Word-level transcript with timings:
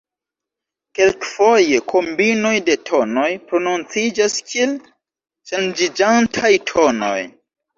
Kelkfoje 0.99 1.81
kombinoj 1.91 2.55
de 2.71 2.77
tonoj 2.91 3.27
prononciĝas 3.51 4.41
kiel 4.49 4.75
ŝanĝiĝantaj 5.53 6.53
tonoj. 6.73 7.17